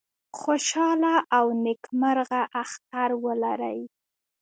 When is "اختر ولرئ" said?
2.61-3.81